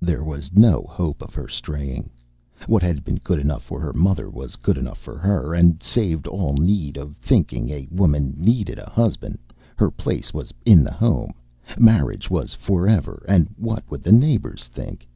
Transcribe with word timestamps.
There 0.00 0.24
was 0.24 0.50
no 0.52 0.86
hope 0.90 1.22
of 1.22 1.34
her 1.34 1.46
straying. 1.46 2.10
What 2.66 2.82
had 2.82 3.04
been 3.04 3.20
good 3.22 3.38
enough 3.38 3.62
for 3.62 3.78
her 3.80 3.92
mother 3.92 4.28
was 4.28 4.56
good 4.56 4.76
enough 4.76 4.98
for 4.98 5.16
her, 5.18 5.54
and 5.54 5.80
saved 5.80 6.26
all 6.26 6.54
need 6.54 6.96
of 6.96 7.16
thinking; 7.18 7.68
a 7.70 7.86
woman 7.92 8.34
needed 8.36 8.80
a 8.80 8.90
husband, 8.90 9.38
her 9.76 9.92
place 9.92 10.34
was 10.34 10.52
in 10.66 10.82
the 10.82 10.90
home, 10.90 11.30
marriage 11.78 12.28
was 12.28 12.54
forever, 12.54 13.24
and 13.28 13.54
what 13.56 13.88
would 13.88 14.02
the 14.02 14.10
neighbors 14.10 14.64
think? 14.66 15.06